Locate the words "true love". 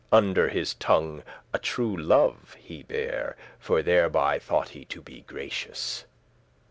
1.59-2.53